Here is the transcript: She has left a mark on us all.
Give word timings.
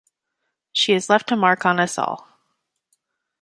She 0.73 0.93
has 0.93 1.11
left 1.11 1.31
a 1.31 1.35
mark 1.35 1.63
on 1.63 1.79
us 1.79 1.99
all. 1.99 2.27